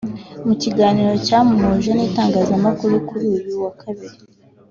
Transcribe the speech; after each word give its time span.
mu 0.45 0.53
kiganiro 0.61 1.11
cyamuhuje 1.25 1.91
n’itangazamakuru 1.93 2.93
kuri 3.07 3.25
uyu 3.41 3.55
wa 3.63 3.71
Kabiri 3.81 4.17